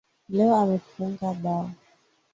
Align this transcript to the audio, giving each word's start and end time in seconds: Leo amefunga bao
Leo 0.29 0.55
amefunga 0.55 1.27
bao 1.43 1.69